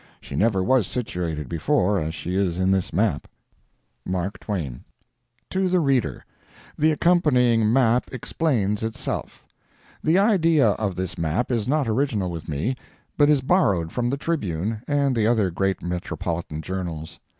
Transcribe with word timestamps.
She 0.19 0.35
never 0.35 0.63
was 0.63 0.87
situated 0.87 1.47
before 1.47 1.99
as 1.99 2.15
she 2.15 2.35
is 2.35 2.57
in 2.57 2.71
this 2.71 2.91
map. 2.91 3.27
MARK 4.03 4.39
TWAIN. 4.39 4.83
TO 5.47 5.69
THE 5.69 5.79
READER. 5.79 6.25
The 6.75 6.91
accompanying 6.91 7.71
map 7.71 8.09
explains 8.11 8.81
itself. 8.81 9.45
The 10.03 10.17
idea 10.17 10.69
of 10.69 10.95
this 10.95 11.19
map 11.19 11.51
is 11.51 11.67
not 11.67 11.87
original 11.87 12.31
with 12.31 12.49
me, 12.49 12.75
but 13.15 13.29
is 13.29 13.41
borrowed 13.41 13.91
from 13.91 14.09
the 14.09 14.17
"Tribune" 14.17 14.81
and 14.87 15.15
the 15.15 15.27
other 15.27 15.51
great 15.51 15.83
metropolitan 15.83 16.63
journals. 16.63 17.19